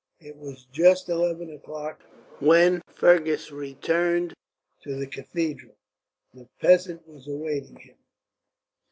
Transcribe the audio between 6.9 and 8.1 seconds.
was awaiting him.